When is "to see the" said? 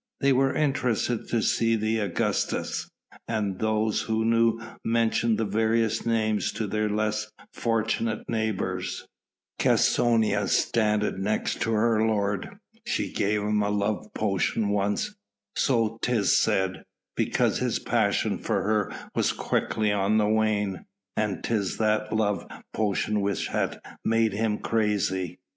1.29-1.99